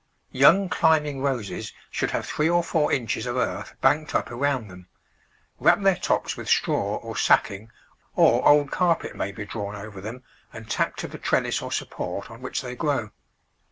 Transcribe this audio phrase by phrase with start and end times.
[0.31, 4.87] Young climbing Roses should have three or four inches of earth banked up around them;
[5.59, 7.69] wrap their tops with straw or sacking,
[8.15, 12.31] or old carpet may be drawn over them and tacked to the trellis or support
[12.31, 13.11] on which they grow.